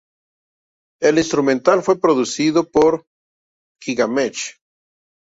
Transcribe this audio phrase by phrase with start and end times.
[0.99, 3.05] El instrumental fue producido por
[3.83, 4.57] Gigamesh.